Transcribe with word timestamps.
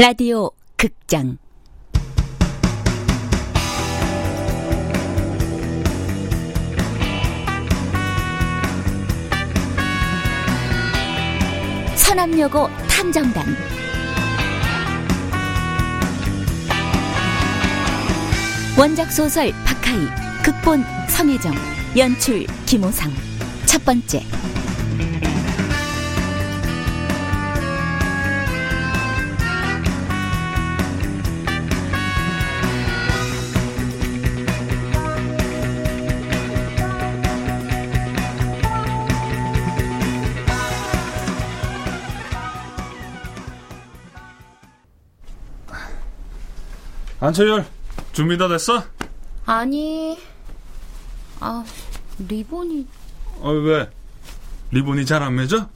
라디오 0.00 0.50
극장. 0.78 1.36
서남여고 11.96 12.68
탐정단. 12.88 13.44
원작 18.78 19.12
소설 19.12 19.52
박하이 19.66 20.06
극본 20.42 20.82
성혜정 21.10 21.52
연출 21.98 22.46
김호상. 22.64 23.12
첫 23.66 23.84
번째 23.84 24.22
안철열 47.20 47.66
준비 48.12 48.38
다 48.38 48.48
됐어? 48.48 48.82
아니, 49.46 50.18
아, 51.40 51.64
리본이. 52.18 52.86
어, 53.40 53.50
왜? 53.50 53.90
리본이 54.70 55.04
잘 55.06 55.22
안 55.22 55.34
맺어? 55.36 55.68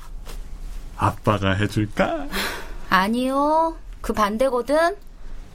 아빠가 0.96 1.54
해줄까? 1.54 2.26
아니요. 2.88 3.76
그 4.00 4.12
반대거든? 4.12 4.96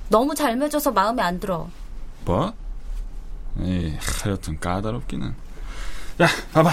너무 0.10 0.36
잘 0.36 0.58
맺어서 0.58 0.92
마음에 0.92 1.22
안 1.22 1.40
들어. 1.40 1.70
뭐? 2.26 2.54
에이, 3.62 3.98
하여튼 4.24 4.60
까다롭기는. 4.60 5.28
야, 6.22 6.28
봐봐. 6.54 6.72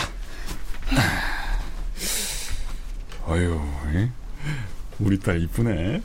어휴, 3.27 3.61
이? 3.95 4.09
우리 4.99 5.19
딸 5.21 5.41
이쁘네. 5.43 6.03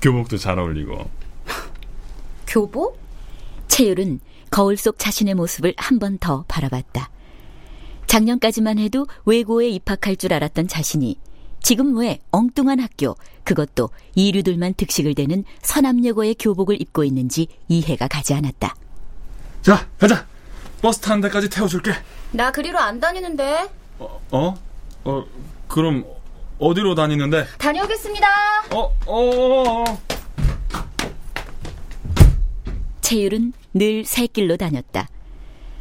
교복도 0.00 0.38
잘 0.38 0.58
어울리고. 0.58 1.08
교복? 2.52 2.98
채율은 3.68 4.20
거울 4.50 4.76
속 4.76 4.98
자신의 4.98 5.32
모습을 5.34 5.72
한 5.78 5.98
번 5.98 6.18
더 6.18 6.44
바라봤다. 6.48 7.08
작년까지만 8.06 8.78
해도 8.78 9.06
외고에 9.24 9.68
입학할 9.70 10.16
줄 10.16 10.34
알았던 10.34 10.68
자신이 10.68 11.16
지금 11.62 11.96
왜 11.96 12.18
엉뚱한 12.30 12.78
학교, 12.80 13.16
그것도 13.44 13.88
이류들만 14.16 14.74
득식을 14.74 15.14
대는 15.14 15.44
서남여고의 15.62 16.34
교복을 16.38 16.78
입고 16.82 17.04
있는지 17.04 17.46
이해가 17.68 18.08
가지 18.08 18.34
않았다. 18.34 18.74
자, 19.62 19.88
가자. 19.98 20.26
버스 20.82 20.98
타는 21.00 21.22
데까지 21.22 21.48
태워줄게. 21.48 21.92
나 22.32 22.50
그리로 22.52 22.78
안 22.78 23.00
다니는데. 23.00 23.70
어? 23.98 24.20
어? 24.32 24.54
어, 25.04 25.24
그럼 25.68 26.04
어디로 26.58 26.94
다니는데? 26.96 27.46
다녀오겠습니다. 27.58 28.26
어, 28.74 28.80
어, 28.80 28.90
어, 29.06 29.84
어. 29.88 29.98
채율은 33.12 33.52
늘 33.74 34.06
새길로 34.06 34.56
다녔다. 34.56 35.06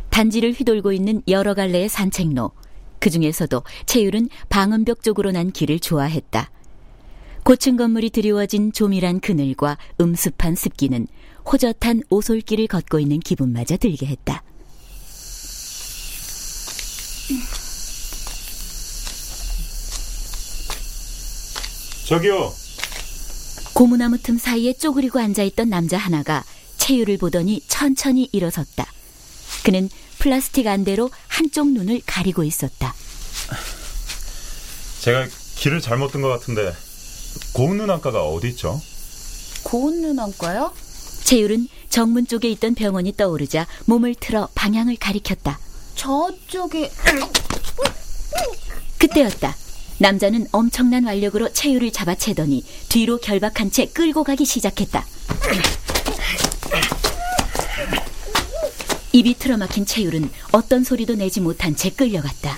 단지를 0.09 0.51
휘돌고 0.51 0.91
있는 0.91 1.21
여러 1.29 1.53
갈래의 1.53 1.87
산책로, 1.87 2.51
그 2.99 3.09
중에서도 3.09 3.63
채율은 3.85 4.27
방음벽 4.49 5.01
쪽으로 5.01 5.31
난 5.31 5.49
길을 5.49 5.79
좋아했다. 5.79 6.51
고층 7.45 7.77
건물이 7.77 8.09
드리워진 8.09 8.73
조밀한 8.73 9.21
그늘과 9.21 9.77
음습한 10.01 10.55
습기는 10.55 11.07
호젓한 11.49 12.01
오솔길을 12.09 12.67
걷고 12.67 12.99
있는 12.99 13.21
기분마저 13.21 13.77
들게 13.77 14.07
했다. 14.07 14.43
저기요. 22.07 22.51
고무나무 23.73 24.17
틈 24.17 24.37
사이에 24.37 24.73
쪼그리고 24.73 25.19
앉아있던 25.19 25.69
남자 25.69 25.97
하나가 25.97 26.43
채율을 26.91 27.17
보더니 27.17 27.61
천천히 27.69 28.27
일어섰다. 28.33 28.85
그는 29.63 29.89
플라스틱 30.19 30.67
안대로 30.67 31.09
한쪽 31.27 31.69
눈을 31.71 32.01
가리고 32.05 32.43
있었다. 32.43 32.93
제가 34.99 35.25
길을 35.55 35.79
잘못 35.79 36.11
든 36.11 36.21
것 36.21 36.27
같은데 36.27 36.73
고운 37.53 37.77
눈안과가 37.77 38.23
어디 38.25 38.49
있죠? 38.49 38.81
고운 39.63 40.01
눈안과요? 40.01 40.73
채율은 41.23 41.69
정문 41.89 42.27
쪽에 42.27 42.49
있던 42.51 42.75
병원이 42.75 43.13
떠오르자 43.15 43.67
몸을 43.85 44.15
틀어 44.15 44.49
방향을 44.53 44.97
가리켰다. 44.97 45.59
저쪽에. 45.95 46.91
그때였다. 48.97 49.55
남자는 49.99 50.47
엄청난 50.51 51.05
완력으로 51.05 51.53
채율을 51.53 51.91
잡아채더니 51.93 52.65
뒤로 52.89 53.17
결박한 53.17 53.71
채 53.71 53.85
끌고 53.85 54.25
가기 54.25 54.43
시작했다. 54.43 55.05
입이 59.13 59.35
틀어막힌 59.35 59.85
채율은 59.85 60.29
어떤 60.51 60.83
소리도 60.83 61.15
내지 61.15 61.41
못한 61.41 61.75
채 61.75 61.89
끌려갔다. 61.89 62.57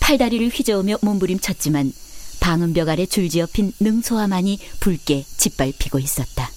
팔다리를 0.00 0.48
휘저으며 0.48 0.98
몸부림쳤지만 1.02 1.92
방음벽 2.40 2.88
아래 2.88 3.06
줄지어 3.06 3.46
핀 3.52 3.72
능소화만이 3.80 4.58
붉게 4.80 5.24
짓밟히고 5.24 5.98
있었다. 5.98 6.50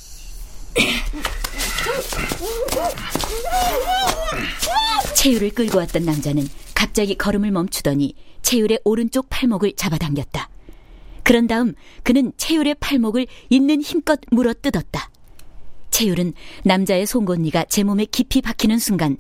채율을 5.16 5.52
끌고 5.52 5.78
왔던 5.80 6.06
남자는 6.06 6.48
갑자기 6.76 7.16
걸음을 7.16 7.52
멈추더니 7.52 8.14
채율의 8.44 8.82
오른쪽 8.84 9.30
팔목을 9.30 9.74
잡아당겼다. 9.76 10.50
그런 11.24 11.48
다음 11.48 11.74
그는 12.04 12.32
채율의 12.38 12.76
팔목을 12.80 13.28
있는 13.50 13.82
힘껏 13.82 14.20
물어뜯었다. 14.32 15.10
채율은 15.92 16.34
남자의 16.64 17.06
송곳니가 17.06 17.66
제 17.66 17.84
몸에 17.84 18.06
깊이 18.06 18.42
박히는 18.42 18.80
순간 18.80 19.18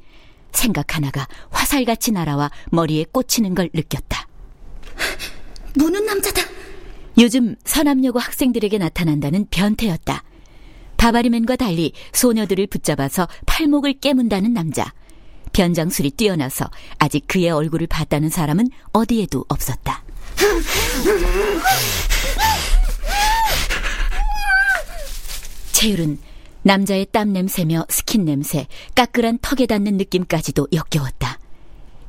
생각 0.51 0.95
하나가 0.95 1.28
화살같이 1.50 2.11
날아와 2.11 2.51
머리에 2.72 3.05
꽂히는 3.11 3.55
걸 3.55 3.69
느꼈다. 3.73 4.28
무는 5.75 6.06
남자다. 6.06 6.41
요즘 7.19 7.56
서남여고 7.63 8.19
학생들에게 8.19 8.77
나타난다는 8.77 9.47
변태였다. 9.50 10.23
바바리맨과 10.97 11.56
달리 11.56 11.94
소녀들을 12.13 12.67
붙잡아서 12.67 13.27
팔목을 13.45 14.00
깨문다는 14.00 14.53
남자. 14.53 14.91
변장술이 15.53 16.11
뛰어나서 16.11 16.69
아직 17.00 17.27
그의 17.27 17.50
얼굴을 17.50 17.88
봤다는 17.88 18.29
사람은 18.29 18.67
어디에도 18.94 19.45
없었다. 19.47 20.03
채율은 25.72 26.17
남자의 26.63 27.06
땀 27.12 27.31
냄새며 27.34 27.85
스킨 27.90 28.25
냄새, 28.25 28.68
까끌한 28.95 29.40
턱에 29.41 29.66
닿는 29.66 29.97
느낌까지도 29.97 30.68
역겨웠다. 30.73 31.40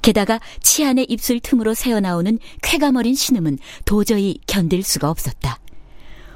게다가 0.02 0.40
치한의 0.62 1.06
입술 1.08 1.40
틈으로 1.40 1.74
새어나오는 1.74 2.38
쾌감 2.62 2.96
어린 2.96 3.14
신음은 3.14 3.58
도저히 3.84 4.38
견딜 4.46 4.82
수가 4.82 5.10
없었다. 5.10 5.58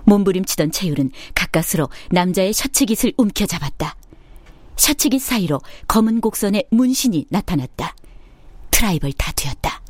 몸부림치던 0.05 0.73
채율은 0.73 1.11
가까스로 1.35 1.89
남자의 2.11 2.53
셔츠깃을 2.53 3.15
움켜잡았다. 3.17 3.97
셔츠깃 4.77 5.21
사이로 5.23 5.61
검은 5.89 6.21
곡선의 6.21 6.67
문신이 6.71 7.27
나타났다. 7.31 7.95
트라이벌 8.71 9.13
타투였다. 9.13 9.81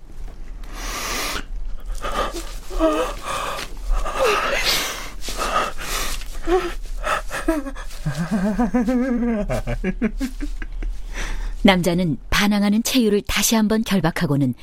남자는 11.63 12.19
반항하는 12.31 12.83
체유를 12.83 13.23
다시 13.27 13.55
한번 13.55 13.85
결박하고는 13.85 14.55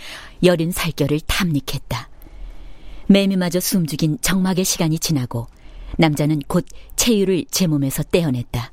여린 0.44 0.72
살결을 0.72 1.22
탐닉했다. 1.22 2.10
매미마저 3.08 3.60
숨죽인 3.60 4.20
정막의 4.22 4.66
시간이 4.66 5.00
지나고 5.00 5.48
남자는 5.98 6.42
곧 6.48 6.66
체유를 6.96 7.46
제 7.50 7.66
몸에서 7.68 8.04
떼어냈다. 8.04 8.72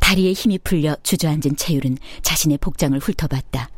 다리에 0.00 0.32
힘이 0.32 0.58
풀려 0.58 0.96
주저앉은 1.02 1.56
체율은 1.56 1.96
자신의 2.22 2.58
복장을 2.58 2.98
훑어봤다. 2.98 3.70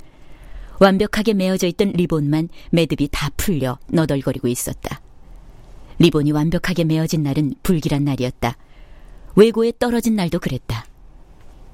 완벽하게 0.81 1.35
메어져 1.35 1.67
있던 1.69 1.93
리본만 1.93 2.49
매듭이 2.71 3.09
다 3.13 3.31
풀려 3.37 3.79
너덜거리고 3.87 4.49
있었다. 4.49 5.01
리본이 5.99 6.33
완벽하게 6.33 6.85
메어진 6.85 7.23
날은 7.23 7.55
불길한 7.63 8.05
날이었다. 8.05 8.57
외고에 9.37 9.73
떨어진 9.79 10.17
날도 10.17 10.41
그랬다. 10.41 10.87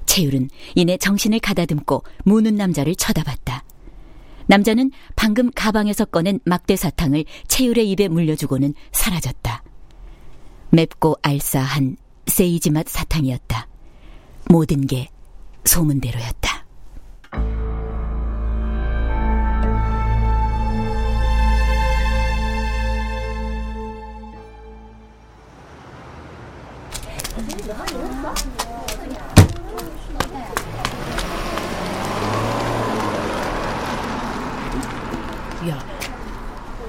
채율은 0.05 0.49
이내 0.75 0.97
정신을 0.97 1.39
가다듬고 1.39 2.03
무는 2.23 2.55
남자를 2.55 2.95
쳐다봤다. 2.95 3.63
남자는 4.47 4.91
방금 5.15 5.49
가방에서 5.51 6.05
꺼낸 6.05 6.39
막대 6.45 6.75
사탕을 6.75 7.25
채율의 7.47 7.89
입에 7.91 8.09
물려주고는 8.09 8.73
사라졌다. 8.91 9.63
맵고 10.69 11.17
알싸한 11.21 11.97
세이지 12.27 12.71
맛 12.71 12.87
사탕이었다. 12.87 13.67
모든 14.49 14.85
게 14.85 15.09
소문대로였다. 15.65 16.52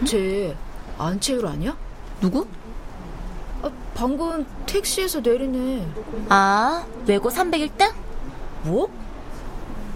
쟤 0.04 0.54
안채율 0.98 1.46
아니야? 1.46 1.76
누구? 2.20 2.46
아, 3.62 3.70
방금 3.94 4.46
택시에서 4.66 5.20
내리네. 5.20 5.86
아, 6.28 6.84
외고 7.06 7.30
301등? 7.30 7.92
뭐? 8.62 8.88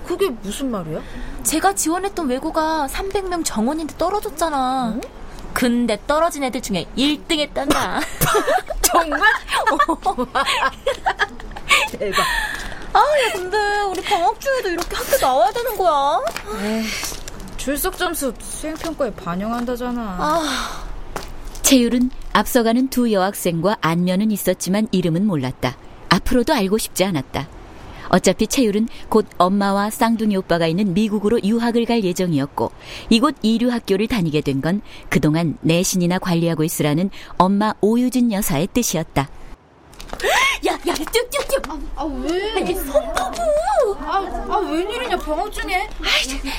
그게 0.06 0.28
무슨 0.30 0.70
말이야? 0.70 1.00
제가 1.42 1.74
지원했던 1.74 2.28
외고가 2.28 2.86
300명 2.90 3.44
정원인데 3.44 3.96
떨어졌잖아. 3.98 4.94
어? 4.96 5.00
근데 5.52 6.00
떨어진 6.06 6.44
애들 6.44 6.62
중에 6.62 6.86
1등 6.96 7.38
했단다. 7.40 8.00
정말? 8.82 9.20
대박. 11.98 12.24
아, 12.92 12.98
야, 12.98 13.32
근데 13.34 13.56
우리 13.82 14.02
방학 14.02 14.40
중에도 14.40 14.70
이렇게 14.70 14.96
학교 14.96 15.16
나와야 15.18 15.52
되는 15.52 15.76
거야? 15.76 16.20
출석 17.68 17.98
점수 17.98 18.32
수행 18.40 18.74
평가에 18.76 19.12
반영한다잖아. 19.12 20.00
아, 20.00 20.86
채율은 21.60 22.10
앞서가는 22.32 22.88
두 22.88 23.12
여학생과 23.12 23.76
안면은 23.82 24.30
있었지만 24.30 24.88
이름은 24.90 25.26
몰랐다. 25.26 25.76
앞으로도 26.08 26.54
알고 26.54 26.78
싶지 26.78 27.04
않았다. 27.04 27.46
어차피 28.08 28.46
채율은 28.46 28.88
곧 29.10 29.26
엄마와 29.36 29.90
쌍둥이 29.90 30.34
오빠가 30.38 30.66
있는 30.66 30.94
미국으로 30.94 31.42
유학을 31.44 31.84
갈 31.84 32.02
예정이었고 32.04 32.72
이곳 33.10 33.36
이류 33.42 33.70
학교를 33.70 34.06
다니게 34.06 34.40
된 34.40 34.62
건 34.62 34.80
그동안 35.10 35.58
내신이나 35.60 36.18
관리하고 36.20 36.64
있으라는 36.64 37.10
엄마 37.36 37.74
오유진 37.82 38.32
여사의 38.32 38.68
뜻이었다. 38.72 39.28
야, 40.66 40.72
야, 40.72 40.94
뚝뚝뚝. 40.94 41.62
아, 41.96 42.04
왜? 42.04 42.74
손바구. 42.74 43.40
아, 44.00 44.46
아, 44.48 44.56
웬일이냐, 44.58 45.16
병원 45.18 45.50
중에. 45.52 45.88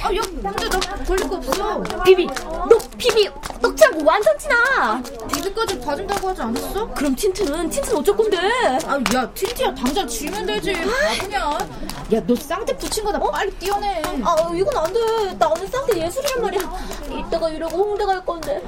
아, 0.03 0.15
야, 0.15 0.21
근데 0.21 0.69
나 0.69 0.79
걸릴 1.05 1.27
거 1.29 1.35
없어. 1.35 1.83
비비, 2.03 2.27
너 2.27 2.69
비비, 2.97 3.29
떡창고 3.61 4.05
완전 4.05 4.37
티나. 4.37 5.01
비비까지 5.33 5.79
봐준다고 5.81 6.29
하지 6.29 6.41
않았어? 6.41 6.87
그럼 6.93 7.15
틴트는 7.15 7.69
틴트는 7.69 7.97
어쩔 7.97 8.15
건데? 8.15 8.37
아, 8.87 8.99
야, 9.15 9.29
틴티야, 9.33 9.75
당장 9.75 10.07
지우면 10.07 10.45
되지. 10.45 10.73
바보냐. 10.73 11.57
야, 12.13 12.21
너 12.25 12.35
쌍대 12.35 12.75
붙인 12.77 13.03
거다 13.03 13.19
빨리 13.19 13.51
띄어내. 13.51 14.01
아, 14.23 14.51
이건 14.55 14.77
안 14.77 14.93
돼. 14.93 15.33
나 15.37 15.47
오늘 15.49 15.67
쌍대 15.67 15.97
예술이란 16.05 16.41
말이야. 16.41 16.61
이따가 17.27 17.49
이러고 17.49 17.77
홍대 17.77 18.05
갈 18.05 18.25
건데. 18.25 18.63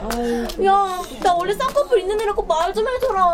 야, 0.65 1.01
나 1.23 1.33
원래 1.33 1.53
쌍꺼풀 1.55 1.99
있는 1.99 2.19
애라고 2.21 2.43
말 2.43 2.71
좀 2.73 2.87
해줘라. 2.87 3.33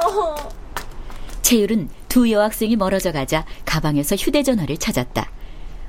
채율은 1.47 1.87
두 2.09 2.29
여학생이 2.29 2.75
멀어져 2.75 3.13
가자 3.13 3.45
가방에서 3.63 4.17
휴대전화를 4.17 4.75
찾았다. 4.75 5.31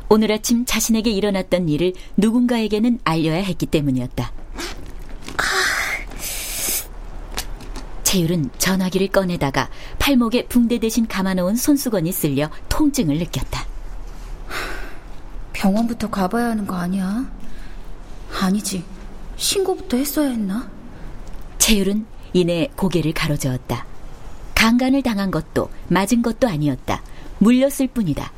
오늘 0.08 0.30
아침 0.30 0.64
자신에게 0.64 1.10
일어났던 1.10 1.68
일을 1.68 1.94
누군가에게는 2.16 3.00
알려야 3.02 3.42
했기 3.42 3.66
때문이었다. 3.66 4.30
채율은 8.04 8.50
전화기를 8.58 9.08
꺼내다가 9.08 9.68
팔목에 9.98 10.46
붕대 10.46 10.78
대신 10.78 11.08
감아놓은 11.08 11.56
손수건이 11.56 12.12
쓸려 12.12 12.50
통증을 12.68 13.18
느꼈다. 13.18 13.66
병원부터 15.54 16.08
가봐야 16.08 16.50
하는 16.50 16.68
거 16.68 16.76
아니야? 16.76 17.28
아니지. 18.40 18.84
신고부터 19.34 19.96
했어야 19.96 20.28
했나? 20.28 20.70
채율은 21.58 22.06
이내 22.32 22.68
고개를 22.76 23.12
가로저었다. 23.12 23.97
강간을 24.62 25.02
당한 25.04 25.30
것도 25.30 25.70
맞은 25.86 26.20
것도 26.20 26.48
아니었다. 26.48 27.00
물렸을 27.38 27.86
뿐이다. 27.86 28.32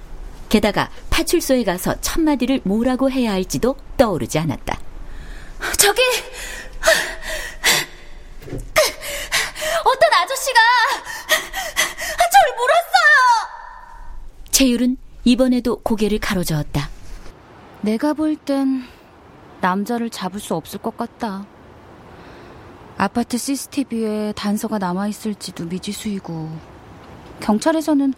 게다가 0.50 0.90
파출소에 1.08 1.64
가서 1.64 1.98
첫마디를 2.02 2.60
뭐라고 2.64 3.10
해야 3.10 3.32
할지도 3.32 3.74
떠오르지 3.96 4.38
않았다. 4.38 4.78
저기 5.78 6.02
어떤 9.82 10.12
아저씨가 10.12 10.60
저를 12.18 12.54
물었어요. 12.58 13.48
채율은 14.50 14.98
이번에도 15.24 15.76
고개를 15.80 16.18
가로저었다. 16.18 16.90
내가 17.80 18.12
볼 18.12 18.36
땐 18.36 18.84
남자를 19.62 20.10
잡을 20.10 20.38
수 20.38 20.54
없을 20.54 20.80
것 20.80 20.98
같다. 20.98 21.46
아파트 23.00 23.38
CCTV에 23.38 24.34
단서가 24.36 24.76
남아있을지도 24.76 25.64
미지수이고, 25.64 26.50
경찰에서는 27.40 28.12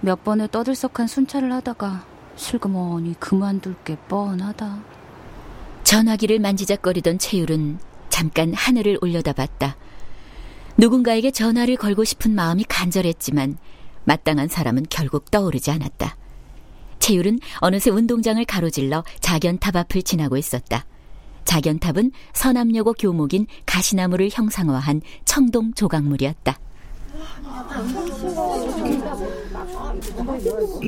몇 0.00 0.24
번의 0.24 0.48
떠들썩한 0.50 1.06
순찰을 1.06 1.52
하다가 1.52 2.04
슬그머니 2.34 3.14
그만둘 3.20 3.76
게 3.84 3.94
뻔하다. 4.08 4.82
전화기를 5.84 6.40
만지작거리던 6.40 7.20
채율은 7.20 7.78
잠깐 8.08 8.52
하늘을 8.54 8.98
올려다봤다. 9.00 9.76
누군가에게 10.78 11.30
전화를 11.30 11.76
걸고 11.76 12.02
싶은 12.02 12.34
마음이 12.34 12.64
간절했지만 12.64 13.56
마땅한 14.02 14.48
사람은 14.48 14.86
결국 14.90 15.30
떠오르지 15.30 15.70
않았다. 15.70 16.16
채율은 16.98 17.38
어느새 17.58 17.90
운동장을 17.90 18.44
가로질러 18.44 19.04
작연탑 19.20 19.76
앞을 19.76 20.02
지나고 20.02 20.36
있었다. 20.36 20.86
작연탑은 21.44 22.12
서남여고 22.32 22.94
교목인 22.94 23.46
가시나무를 23.66 24.30
형상화한 24.32 25.02
청동 25.24 25.74
조각물이었다. 25.74 26.58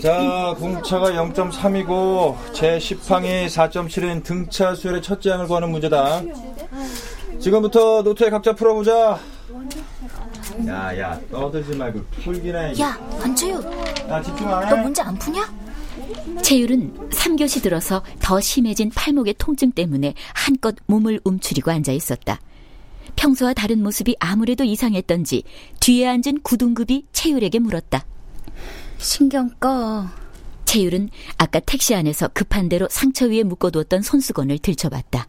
자, 0.03 0.55
공차가 0.59 1.11
0.3이고 1.11 2.37
제 2.53 2.79
10항이 2.79 3.47
4.7인 3.47 4.25
등차 4.25 4.75
수열의 4.75 5.03
첫째 5.03 5.31
항을 5.31 5.47
구하는 5.47 5.71
문제다. 5.71 6.23
지금부터 7.39 8.03
노트에 8.03 8.31
각자 8.31 8.55
풀어보자. 8.55 9.19
야, 10.67 10.99
야, 10.99 11.21
떠들지 11.31 11.77
말고 11.77 12.01
풀기나 12.23 12.59
해. 12.61 12.81
야, 12.81 12.99
안채유, 13.23 13.61
야, 14.09 14.23
집중 14.23 14.53
안 14.53 14.65
해? 14.67 14.71
너 14.71 14.77
문제 14.77 15.03
안 15.03 15.15
푸냐? 15.19 15.66
채율은 16.43 17.11
3교시 17.11 17.63
들어서 17.63 18.03
더 18.21 18.41
심해진 18.41 18.91
팔목의 18.91 19.35
통증 19.39 19.73
때문에 19.73 20.15
한껏 20.35 20.75
몸을 20.87 21.21
움츠리고 21.25 21.71
앉아 21.71 21.93
있었다. 21.93 22.41
평소와 23.17 23.55
다른 23.55 23.83
모습이 23.83 24.17
아무래도 24.21 24.65
이상했던지 24.65 25.43
뒤에 25.81 26.07
앉은 26.09 26.43
구둥급이 26.43 27.07
채율에게 27.13 27.59
물었다. 27.59 28.05
신경 28.99 29.51
꺼. 29.59 30.07
채율은 30.65 31.09
아까 31.39 31.61
택시 31.61 31.95
안에서 31.95 32.29
급한 32.29 32.69
대로 32.69 32.89
상처 32.91 33.27
위에 33.27 33.43
묶어두었던 33.45 34.03
손수건을 34.03 34.59
들춰봤다. 34.59 35.27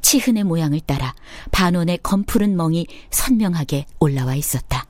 치흔의 0.00 0.44
모양을 0.44 0.80
따라 0.80 1.14
반원의 1.50 1.98
검푸른 2.02 2.56
멍이 2.56 2.86
선명하게 3.10 3.86
올라와 3.98 4.34
있었다. 4.34 4.86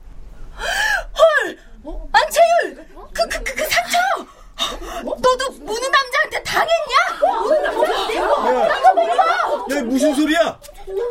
안채율, 2.11 2.75
그 3.13 3.29
그 3.29 3.43
그 3.43 3.55
그 3.55 3.63
상처. 3.69 3.97
너도 5.03 5.51
무는 5.61 5.91
남자한테 5.91 6.43
당했냐? 6.43 6.95
야, 9.75 9.83
무슨 9.83 10.15
소리야? 10.15 10.59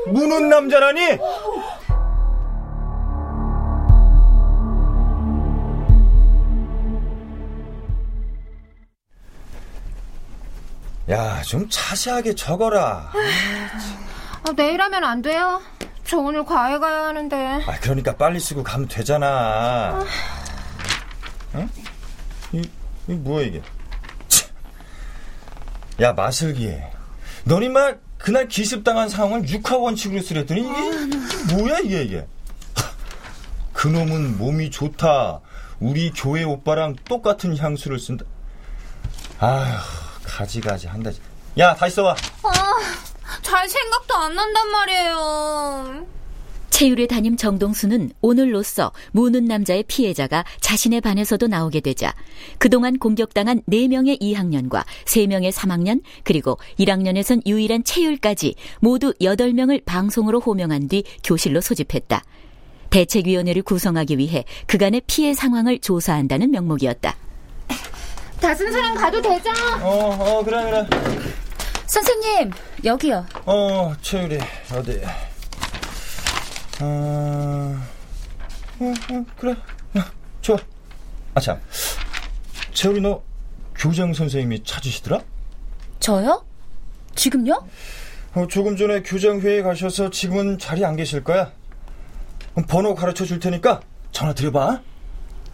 무는 0.06 0.48
남자라니? 0.48 1.18
야, 11.10 11.42
좀 11.42 11.68
자세하게 11.68 12.34
적어라. 12.34 13.12
아, 13.12 14.52
내일 14.56 14.80
하면 14.80 15.04
안 15.04 15.20
돼요? 15.20 15.60
저 16.04 16.18
오늘 16.18 16.44
과외 16.44 16.78
가야 16.78 17.04
하는데. 17.04 17.36
아, 17.66 17.78
그러니까 17.80 18.16
빨리 18.16 18.40
쓰고 18.40 18.62
가면 18.62 18.88
되잖아. 18.88 20.02
응? 21.54 21.68
이, 22.52 22.68
이 23.08 23.12
뭐야 23.12 23.46
이게? 23.46 23.62
참. 24.28 24.48
야, 26.00 26.12
마슬기. 26.12 26.74
너니 27.44 27.68
막 27.68 27.98
그날 28.18 28.48
기습당한 28.48 29.08
상황을 29.08 29.48
육하 29.48 29.76
원칙으로 29.76 30.22
쓰랬더니 30.22 30.62
이게, 30.62 31.16
이게 31.16 31.54
뭐야 31.54 31.78
이게 31.80 32.02
이게? 32.02 32.26
그놈은 33.74 34.38
몸이 34.38 34.70
좋다. 34.70 35.40
우리 35.80 36.10
교회 36.12 36.42
오빠랑 36.44 36.96
똑같은 37.04 37.56
향수를 37.56 37.98
쓴다. 37.98 38.24
아휴, 39.38 39.78
가지가지 40.24 40.86
한다. 40.86 41.10
야, 41.58 41.74
다시 41.74 41.96
써봐. 41.96 42.14
잘 43.42 43.68
생각도 43.68 44.14
안 44.14 44.34
난단 44.34 44.70
말이에요. 44.70 46.06
채율의 46.74 47.06
담임 47.06 47.36
정동수는 47.36 48.10
오늘로써 48.20 48.90
무는 49.12 49.44
남자의 49.44 49.84
피해자가 49.84 50.44
자신의 50.58 51.02
반에서도 51.02 51.46
나오게 51.46 51.78
되자 51.78 52.12
그동안 52.58 52.98
공격당한 52.98 53.62
4명의 53.70 54.20
2학년과 54.20 54.84
3명의 55.04 55.52
3학년 55.52 56.02
그리고 56.24 56.58
1학년에선 56.80 57.46
유일한 57.46 57.84
채율까지 57.84 58.56
모두 58.80 59.14
8명을 59.20 59.84
방송으로 59.84 60.40
호명한 60.40 60.88
뒤 60.88 61.04
교실로 61.22 61.60
소집했다. 61.60 62.24
대책위원회를 62.90 63.62
구성하기 63.62 64.18
위해 64.18 64.44
그간의 64.66 65.02
피해 65.06 65.32
상황을 65.32 65.78
조사한다는 65.78 66.50
명목이었다. 66.50 67.14
다른 68.40 68.72
사람 68.72 68.96
가도 68.96 69.22
되죠? 69.22 69.50
어, 69.80 70.16
어, 70.18 70.44
그래, 70.44 70.64
그래. 70.64 70.86
선생님, 71.86 72.50
여기요. 72.84 73.24
어, 73.46 73.94
채율이, 74.02 74.40
어디. 74.72 75.00
어, 76.80 77.76
어, 78.80 78.84
어 79.12 79.24
그래. 79.36 79.52
어, 79.52 80.00
좋아. 80.40 80.56
아, 81.34 81.40
참. 81.40 81.60
채율이 82.72 83.00
너 83.00 83.22
교장 83.76 84.12
선생님이 84.12 84.64
찾으시더라? 84.64 85.20
저요? 86.00 86.44
지금요? 87.14 87.66
어, 88.34 88.46
조금 88.48 88.76
전에 88.76 89.02
교장회에 89.02 89.62
가셔서 89.62 90.10
지금은 90.10 90.58
자리에 90.58 90.84
안 90.84 90.96
계실 90.96 91.22
거야. 91.22 91.52
번호 92.68 92.94
가르쳐 92.94 93.24
줄 93.24 93.38
테니까 93.38 93.80
전화 94.10 94.32
드려봐. 94.32 94.82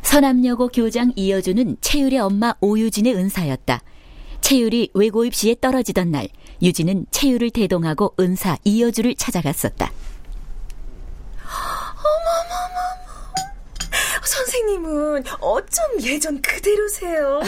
서남여고 0.03 0.69
교장 0.69 1.13
이여주는 1.15 1.77
채율의 1.81 2.19
엄마 2.19 2.55
오유진의 2.61 3.15
은사였다. 3.15 3.83
채율이 4.41 4.91
외고 4.95 5.25
입 5.25 5.35
시에 5.35 5.55
떨어지던 5.61 6.11
날, 6.11 6.29
유진은 6.63 7.07
채율을 7.11 7.51
대동하고 7.51 8.15
은사 8.19 8.57
이여주를 8.65 9.15
찾아갔었다. 9.15 9.93
선생님은 14.31 15.25
어쩜 15.41 16.01
예전 16.03 16.41
그대로세요? 16.41 17.41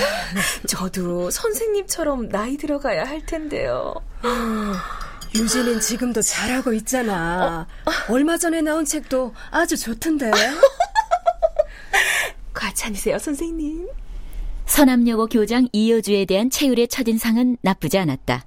저도 0.67 1.31
선생님처럼 1.31 2.29
나이 2.29 2.57
들어가야 2.57 3.05
할 3.05 3.25
텐데요. 3.25 3.95
유진은 5.35 5.81
지금도 5.81 6.23
잘하고 6.23 6.73
있잖아. 6.75 7.67
어? 7.87 8.13
얼마 8.13 8.37
전에 8.37 8.61
나온 8.63 8.85
책도 8.85 9.33
아주 9.51 9.77
좋던데. 9.77 10.31
과찬이세요, 12.53 13.19
선생님. 13.19 13.89
서남여고 14.67 15.27
교장 15.27 15.69
이여주에 15.73 16.25
대한 16.25 16.51
채율의 16.51 16.89
첫인상은 16.89 17.59
나쁘지 17.63 17.99
않았다. 17.99 18.45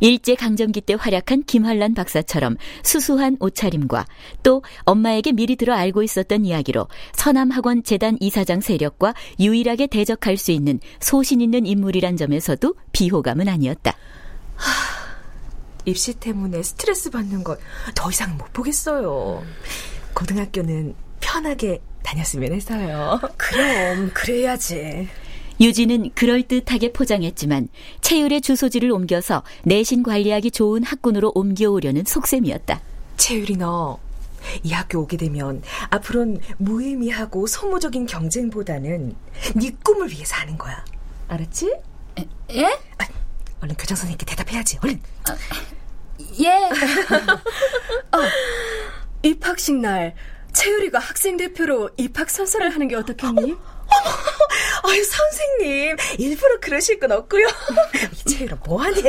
일제 0.00 0.34
강점기 0.34 0.82
때 0.82 0.94
활약한 0.98 1.42
김환란 1.44 1.94
박사처럼 1.94 2.56
수수한 2.82 3.36
옷차림과 3.40 4.06
또 4.42 4.62
엄마에게 4.84 5.32
미리 5.32 5.56
들어 5.56 5.74
알고 5.74 6.02
있었던 6.02 6.44
이야기로 6.44 6.88
서남학원 7.12 7.82
재단 7.82 8.16
이사장 8.20 8.60
세력과 8.60 9.14
유일하게 9.40 9.88
대적할 9.88 10.36
수 10.36 10.50
있는 10.52 10.80
소신 11.00 11.40
있는 11.40 11.66
인물이란 11.66 12.16
점에서도 12.16 12.74
비호감은 12.92 13.48
아니었다. 13.48 13.94
하, 14.56 14.72
입시 15.84 16.14
때문에 16.14 16.62
스트레스 16.62 17.10
받는 17.10 17.44
걸더 17.44 18.10
이상 18.10 18.36
못 18.36 18.52
보겠어요. 18.52 19.44
고등학교는 20.14 20.94
편하게 21.20 21.80
다녔으면 22.02 22.52
해서요. 22.52 23.20
그럼 23.36 24.10
그래야지. 24.14 25.08
유진은 25.60 26.10
그럴듯하게 26.14 26.92
포장했지만 26.92 27.68
채율의 28.00 28.40
주소지를 28.40 28.90
옮겨서 28.90 29.42
내신 29.64 30.02
관리하기 30.02 30.50
좋은 30.50 30.82
학군으로 30.84 31.32
옮겨오려는 31.34 32.04
속셈이었다. 32.06 32.80
채율이 33.16 33.56
너 33.56 33.98
이 34.62 34.72
학교 34.72 35.00
오게 35.00 35.16
되면 35.16 35.62
앞으론 35.90 36.40
무의미하고 36.58 37.46
소모적인 37.46 38.06
경쟁보다는 38.06 39.14
네 39.54 39.70
꿈을 39.82 40.10
위해서 40.10 40.36
하는 40.36 40.56
거야. 40.56 40.84
알았지? 41.28 41.66
에? 42.18 42.28
예? 42.52 42.64
아, 42.98 43.06
얼른 43.60 43.74
교장 43.76 43.96
선생님께 43.96 44.24
대답해야지. 44.26 44.78
얼른. 44.82 45.00
아, 45.28 45.36
예. 46.40 46.48
어, 48.16 48.18
입학식 49.22 49.76
날 49.76 50.14
채율이가 50.52 50.98
학생 50.98 51.36
대표로 51.36 51.90
입학 51.96 52.30
선서를 52.30 52.70
하는 52.70 52.88
게 52.88 52.96
어떻겠니? 52.96 53.54
어머, 53.90 54.14
아유 54.92 55.04
선생님 55.04 55.96
일부러 56.18 56.60
그러실 56.60 56.98
건 56.98 57.12
없고요. 57.12 57.46
이채율아 58.26 58.58
뭐하니? 58.64 59.02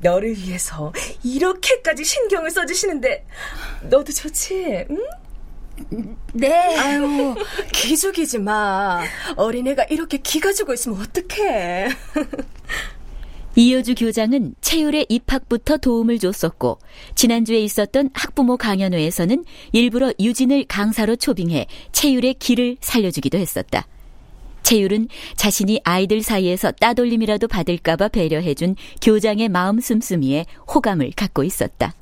너를 0.00 0.36
위해서 0.36 0.92
이렇게까지 1.22 2.04
신경을 2.04 2.50
써주시는데 2.50 3.26
너도 3.82 4.12
좋지? 4.12 4.86
응? 4.90 4.98
네. 6.34 6.52
아유 6.78 7.34
기죽이지 7.72 8.38
마. 8.38 9.02
어린애가 9.36 9.84
이렇게 9.84 10.18
기가 10.18 10.52
죽고 10.52 10.74
있으면 10.74 11.00
어떡해. 11.00 11.88
이효주 13.56 13.96
교장은 13.96 14.54
채율의 14.60 15.06
입학부터 15.08 15.76
도움을 15.78 16.18
줬었고 16.20 16.78
지난주에 17.16 17.58
있었던 17.58 18.10
학부모 18.14 18.56
강연회에서는 18.56 19.44
일부러 19.72 20.12
유진을 20.20 20.66
강사로 20.68 21.16
초빙해 21.16 21.66
채율의 21.90 22.34
길을 22.34 22.76
살려주기도 22.80 23.38
했었다. 23.38 23.86
채율은 24.62 25.08
자신이 25.36 25.80
아이들 25.84 26.22
사이에서 26.22 26.72
따돌림이라도 26.72 27.48
받을까봐 27.48 28.08
배려해준 28.08 28.76
교장의 29.02 29.48
마음 29.48 29.80
씀씀이에 29.80 30.46
호감을 30.72 31.12
갖고 31.16 31.44
있었다. 31.44 31.94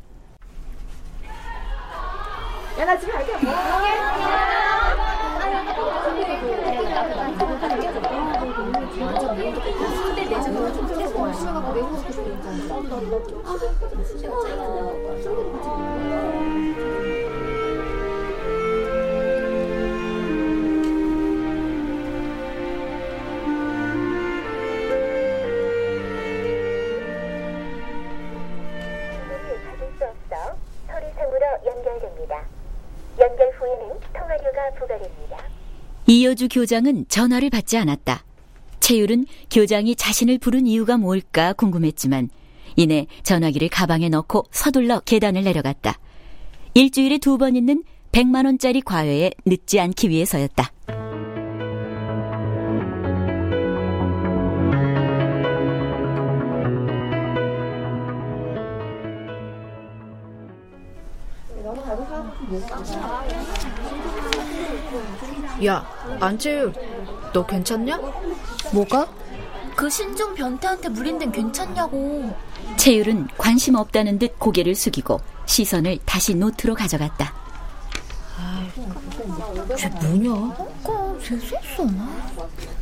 야, 2.78 2.84
나 2.84 2.98
집에 2.98 3.12
갈게. 3.12 3.32
뭐. 3.44 3.52
이여주 36.08 36.48
교장은 36.48 37.04
전화를 37.08 37.50
받지 37.50 37.76
않았다. 37.76 38.24
채율은 38.80 39.26
교장이 39.50 39.94
자신을 39.94 40.38
부른 40.38 40.66
이유가 40.66 40.96
뭘까 40.96 41.52
궁금했지만 41.52 42.30
이내 42.76 43.06
전화기를 43.24 43.68
가방에 43.68 44.08
넣고 44.08 44.44
서둘러 44.50 45.00
계단을 45.00 45.44
내려갔다. 45.44 45.98
일주일에 46.72 47.18
두 47.18 47.36
번 47.36 47.56
있는 47.56 47.84
100만 48.12 48.46
원짜리 48.46 48.80
과외에 48.80 49.32
늦지 49.44 49.78
않기 49.80 50.08
위해서였다. 50.08 50.72
야, 65.64 65.84
안채율, 66.20 66.72
너 67.32 67.44
괜찮냐? 67.44 67.98
뭐가? 68.72 69.08
그 69.74 69.88
신종 69.90 70.34
변태한테 70.34 70.88
물린 70.88 71.18
데 71.18 71.30
괜찮냐고. 71.30 72.32
채율은 72.76 73.28
관심 73.36 73.74
없다는 73.74 74.18
듯 74.18 74.38
고개를 74.38 74.74
숙이고 74.74 75.20
시선을 75.46 75.98
다시 76.04 76.34
노트로 76.34 76.74
가져갔다. 76.74 77.34
쟤 79.76 79.88
뭐냐? 79.88 80.56
쟤쎄어 81.22 81.86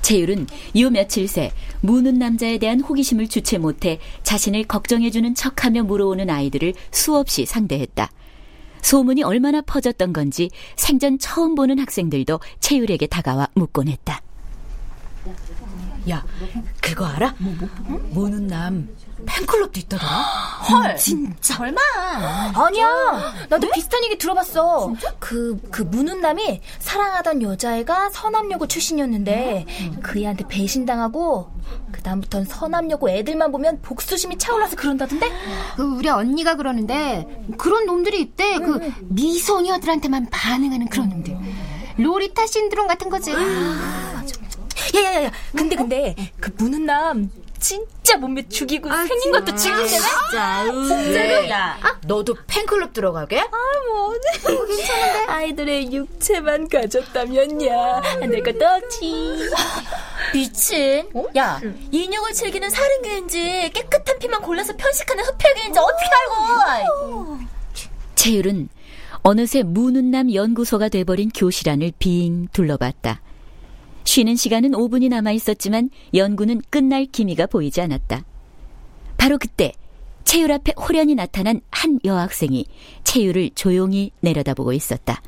채율은 0.03 0.47
요 0.79 0.91
며칠 0.91 1.27
새 1.27 1.51
무는 1.81 2.19
남자에 2.19 2.59
대한 2.59 2.81
호기심을 2.81 3.29
주체 3.29 3.59
못해 3.59 3.99
자신을 4.23 4.65
걱정해주는 4.65 5.35
척하며 5.35 5.85
물어오는 5.85 6.29
아이들을 6.29 6.75
수없이 6.91 7.47
상대했다. 7.47 8.11
소문이 8.87 9.25
얼마나 9.25 9.61
퍼졌던 9.63 10.13
건지 10.13 10.49
생전 10.77 11.19
처음 11.19 11.57
보는 11.57 11.81
학생들도 11.81 12.39
채율에게 12.61 13.09
다가와 13.09 13.49
묻곤 13.57 13.89
했다. 13.89 14.23
야, 16.09 16.25
그거 16.81 17.05
알아? 17.07 17.35
뭐, 17.39 17.55
뭐? 17.59 17.99
모는 18.11 18.47
남 18.47 18.89
팬클럽도 19.27 19.81
있다더라. 19.81 20.09
헐, 20.09 20.97
진짜. 20.97 21.61
얼마? 21.61 21.81
아니야. 22.55 23.35
나도 23.49 23.69
비슷한 23.73 24.05
얘기 24.05 24.17
들어봤어. 24.19 24.93
그, 25.19 25.59
그 25.71 25.83
문은남이 25.83 26.61
사랑하던 26.79 27.43
여자애가 27.43 28.11
서남여고 28.11 28.69
출신이었는데 28.69 29.67
그 30.03 30.21
애한테 30.21 30.47
배신당하고 30.47 31.51
그 31.91 32.03
다음부턴 32.03 32.45
서남여고 32.45 33.11
애들만 33.11 33.51
보면 33.51 33.81
복수심이 33.83 34.39
차올라서 34.39 34.77
그런다던데? 34.77 35.29
그 35.77 35.83
우리 35.83 36.09
언니가 36.09 36.55
그러는데 36.55 37.27
그런 37.59 37.87
놈들이 37.87 38.21
있대. 38.21 38.59
그 38.59 38.93
미소녀들한테만 39.09 40.29
반응하는 40.31 40.89
그런 40.89 41.09
놈들. 41.09 41.37
로리타 41.99 42.47
신드롬 42.47 42.87
같은 42.87 43.09
거지. 43.09 43.33
아, 44.97 45.01
야야야야. 45.01 45.33
근데 45.55 45.77
근데 45.77 46.15
그 46.41 46.51
문은남 46.57 47.31
진짜 47.59 48.17
몸매 48.19 48.49
죽이고 48.49 48.91
아, 48.91 49.05
생긴 49.07 49.33
것도 49.33 49.57
죽이네. 49.57 49.87
진짜. 49.87 50.65
진짜로? 50.71 51.49
야, 51.49 51.79
아? 51.83 51.97
너도 52.07 52.37
팬클럽 52.47 52.93
들어가게? 52.93 53.41
아, 53.41 53.49
뭐. 53.89 54.13
괜찮은데. 54.67 55.25
아이들의 55.27 55.93
육체만 55.93 56.69
가졌다면야. 56.69 58.03
것도 58.45 58.65
없지. 58.67 59.51
미친. 60.33 61.09
어? 61.15 61.25
야, 61.37 61.61
인형을 61.91 62.33
즐기는 62.35 62.69
사릉교인지 62.69 63.71
깨끗한 63.73 64.19
피만 64.19 64.43
골라서 64.43 64.77
편식하는 64.77 65.25
흡혈교인지 65.25 65.79
어떻게 65.79 66.07
알고. 66.71 67.39
채율은 68.15 68.69
어느새 69.23 69.63
무는남 69.63 70.33
연구소가 70.33 70.89
돼버린 70.89 71.31
교실 71.35 71.69
안을 71.69 71.93
빙 71.99 72.49
둘러봤다. 72.53 73.21
쉬는 74.07 74.37
시간은 74.37 74.71
5분이 74.71 75.11
남아 75.11 75.33
있었지만 75.33 75.91
연구는 76.15 76.63
끝날 76.71 77.05
기미가 77.05 77.47
보이지 77.47 77.81
않았다. 77.83 78.25
바로 79.19 79.37
그때 79.37 79.73
채율 80.25 80.53
앞에 80.53 80.73
호련히 80.79 81.15
나타난 81.15 81.61
한 81.71 81.99
여학생이 82.05 82.67
채율을 83.05 83.51
조용히 83.55 84.13
내려다보고 84.21 84.73
있었다. 84.73 85.21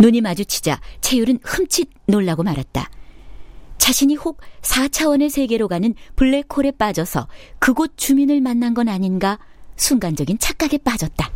눈이 0.00 0.20
마주치자 0.20 0.80
채율은 1.00 1.40
흠칫 1.42 1.88
놀라고 2.06 2.42
말았다. 2.42 2.88
자신이 3.78 4.14
혹 4.16 4.40
4차원의 4.62 5.28
세계로 5.28 5.68
가는 5.68 5.94
블랙홀에 6.16 6.72
빠져서 6.78 7.28
그곳 7.58 7.96
주민을 7.96 8.40
만난 8.40 8.72
건 8.72 8.88
아닌가 8.88 9.38
순간적인 9.76 10.38
착각에 10.38 10.78
빠졌다. 10.78 11.30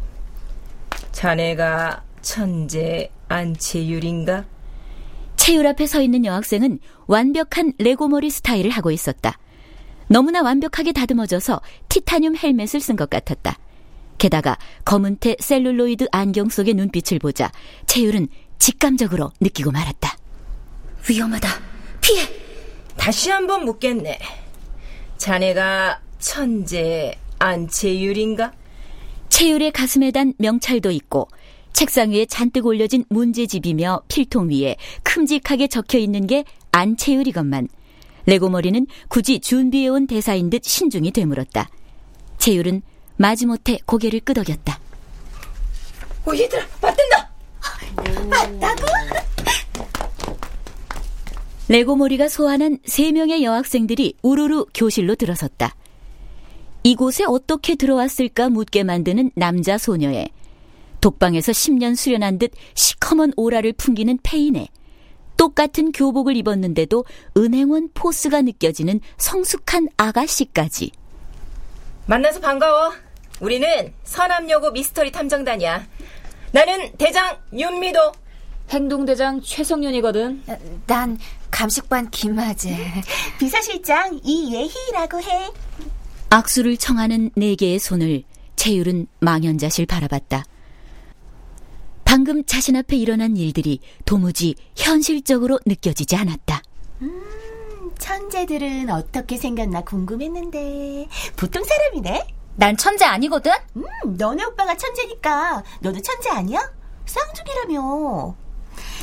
자네가 1.13 2.05
천재 2.23 3.11
안채율인가? 3.29 4.45
채율 5.49 5.67
앞에 5.67 5.87
서 5.87 6.03
있는 6.03 6.27
여학생은 6.27 6.79
완벽한 7.07 7.73
레고머리 7.79 8.29
스타일을 8.29 8.71
하고 8.71 8.91
있었다. 8.91 9.39
너무나 10.07 10.43
완벽하게 10.43 10.93
다듬어져서 10.93 11.63
티타늄 11.89 12.37
헬멧을 12.37 12.83
쓴 12.83 12.97
것 12.97 13.09
같았다. 13.09 13.57
게다가 14.19 14.59
검은테 14.85 15.37
셀룰로이드 15.41 16.09
안경 16.13 16.51
속의 16.51 16.75
눈빛을 16.75 17.19
보자 17.19 17.51
채율은 17.87 18.29
직감적으로 18.59 19.33
느끼고 19.41 19.71
말았다. 19.71 20.19
위험하다. 21.09 21.49
피해! 22.03 22.29
다시 22.99 23.31
한번 23.31 23.65
묻겠네. 23.65 24.19
자네가 25.17 26.03
천재 26.19 27.19
안채율인가? 27.39 28.53
채율의 29.31 29.73
가슴에 29.73 30.11
단 30.11 30.35
명찰도 30.37 30.91
있고 30.91 31.29
책상 31.73 32.11
위에 32.11 32.27
잔뜩 32.27 32.67
올려진 32.67 33.05
문제집이며 33.09 34.03
필통 34.09 34.51
위에 34.51 34.77
큼직하게 35.03 35.69
적혀 35.69 35.99
있는 35.99 36.27
게 36.27 36.45
안채율이건만 36.73 37.69
레고머리는 38.27 38.87
굳이 39.09 39.41
준비해온 39.41 40.07
대사인 40.07 40.51
듯 40.51 40.65
신중히 40.65 41.11
되물었다. 41.11 41.71
채율은 42.39 42.83
마지못해 43.17 43.79
고개를 43.87 44.21
끄덕였다. 44.21 44.79
오, 46.27 46.37
얘들아, 46.37 46.67
맞댄다! 46.83 47.31
맞다고? 48.29 48.87
레고머리가 51.69 52.29
소환한 52.29 52.79
세 52.85 53.13
명의 53.13 53.45
여학생들이 53.45 54.15
우르르 54.23 54.65
교실로 54.75 55.15
들어섰다. 55.15 55.75
이곳에 56.83 57.25
어떻게 57.27 57.75
들어왔을까 57.75 58.49
묻게 58.49 58.85
만드는 58.85 59.33
남자 59.35 59.77
소녀의 59.77 60.31
독방에서 61.01 61.53
10년 61.53 61.97
수련한 61.97 62.39
듯 62.39 62.53
시커먼 62.75 63.33
오라를 63.37 63.73
풍기는 63.73 64.19
페인에 64.23 64.69
똑같은 65.37 65.93
교복을 65.93 66.37
입었는데도 66.37 67.05
은행원 67.37 67.91
포스가 67.95 68.43
느껴지는 68.43 69.01
성숙한 69.19 69.89
아가씨까지. 69.97 70.91
만나서 72.07 72.41
반가워. 72.41 72.93
우리는 73.41 73.93
서남여고 74.03 74.73
미스터리 74.73 75.13
탐정단이야. 75.13 75.87
나는 76.53 76.93
대장 76.99 77.39
윤미도. 77.53 78.13
행동대장 78.71 79.41
최성윤이거든. 79.41 80.43
난 80.87 81.19
감식반 81.51 82.11
김하재. 82.11 82.77
비서실장 83.39 84.21
이예희라고 84.23 85.23
해. 85.23 85.51
악수를 86.31 86.77
청하는 86.77 87.31
네 87.37 87.55
개의 87.55 87.79
손을 87.79 88.25
채율은 88.57 89.07
망연자실 89.21 89.87
바라봤다. 89.87 90.45
방금 92.19 92.45
자신 92.45 92.75
앞에 92.75 92.97
일어난 92.97 93.37
일들이 93.37 93.79
도무지 94.05 94.57
현실적으로 94.75 95.61
느껴지지 95.65 96.17
않았다. 96.17 96.63
음, 97.03 97.93
천재들은 97.97 98.91
어떻게 98.91 99.37
생겼나 99.37 99.83
궁금했는데 99.83 101.07
보통 101.37 101.63
사람이네. 101.63 102.27
난 102.57 102.77
천재 102.77 103.05
아니거든. 103.05 103.53
음, 103.77 103.85
너네 104.17 104.43
오빠가 104.47 104.77
천재니까 104.77 105.63
너도 105.81 106.03
천재 106.03 106.31
아니야? 106.31 106.69
쌍둥이라며. 107.07 108.35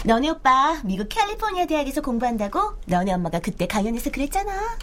너네 0.04 0.30
오빠 0.32 0.82
미국 0.84 1.08
캘리포니아 1.08 1.66
대학에서 1.68 2.02
공부한다고 2.02 2.74
너네 2.88 3.14
엄마가 3.14 3.40
그때 3.40 3.66
강연에서 3.66 4.12
그랬잖아. 4.12 4.78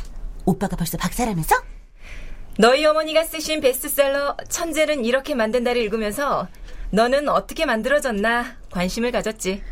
오빠가 0.46 0.74
벌써 0.74 0.96
박사라면서? 0.96 1.54
너희 2.58 2.84
어머니가 2.86 3.24
쓰신 3.24 3.60
베스트셀러 3.60 4.36
천재는 4.48 5.04
이렇게 5.04 5.34
만든다를 5.34 5.82
읽으면서 5.82 6.48
너는 6.92 7.28
어떻게 7.30 7.64
만들어졌나 7.64 8.56
관심을 8.70 9.12
가졌지. 9.12 9.62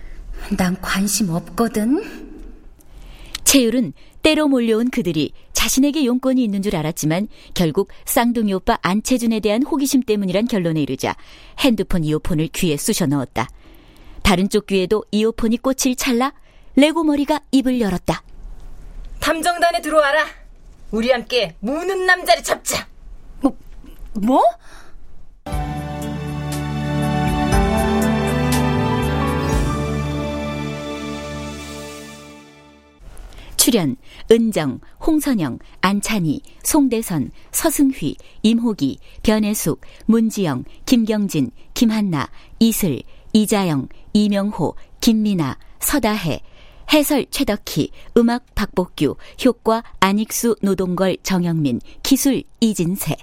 난 0.57 0.81
관심 0.81 1.29
없거든. 1.31 2.03
채율은 3.45 3.93
때로 4.23 4.49
몰려온 4.49 4.91
그들이 4.91 5.33
자신에게 5.53 6.07
용건이 6.07 6.43
있는 6.43 6.63
줄 6.63 6.77
알았지만 6.77 7.29
결국 7.53 7.89
쌍둥이 8.07 8.55
오빠 8.55 8.79
안채준에 8.81 9.41
대한 9.41 9.63
호기심 9.63 10.05
때문이란 10.05 10.47
결론에 10.47 10.81
이르자 10.81 11.15
핸드폰 11.59 12.05
이어폰을 12.05 12.49
귀에 12.49 12.79
쑤셔 12.79 13.07
넣었다. 13.07 13.49
다른 14.23 14.49
쪽 14.49 14.67
귀에도 14.67 15.05
이어폰이 15.11 15.59
꽂힐 15.59 15.97
찰나 15.97 16.33
레고 16.77 17.05
머리가 17.05 17.41
입을 17.53 17.81
열었다. 17.81 18.23
탐정단에 19.21 19.83
들어와라. 19.83 20.25
우리 20.91 21.11
함께 21.11 21.55
무는 21.61 22.07
남자를 22.07 22.43
잡자. 22.43 22.89
뭐? 23.41 23.55
뭐? 24.15 24.43
출연 33.61 33.97
은정, 34.31 34.81
홍선영, 35.07 35.59
안찬희, 35.83 36.41
송대선, 36.63 37.31
서승휘, 37.53 38.17
임호기, 38.41 38.99
변혜숙, 39.23 39.83
문지영, 40.07 40.65
김경진, 40.87 41.51
김한나, 41.75 42.31
이슬, 42.59 43.03
이자영, 43.35 43.89
이명호, 44.15 44.77
김미나, 45.03 45.59
서다혜, 45.79 46.41
해설 46.91 47.27
최덕희, 47.31 47.91
음악 48.17 48.47
박복규, 48.55 49.17
효과 49.45 49.85
안익수, 50.01 50.57
노동걸, 50.63 51.19
정영민, 51.23 51.81
기술 52.03 52.43
이진세. 52.61 53.15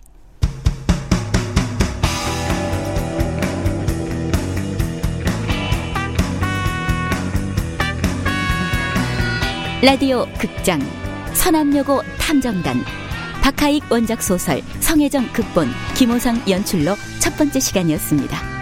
라디오 9.83 10.25
극장 10.39 10.79
서남여고 11.35 12.01
탐정단 12.19 12.83
박하익 13.43 13.83
원작 13.91 14.23
소설 14.23 14.63
성혜정 14.79 15.31
극본 15.33 15.67
김호성 15.95 16.41
연출로 16.49 16.95
첫 17.19 17.37
번째 17.37 17.59
시간이었습니다. 17.59 18.56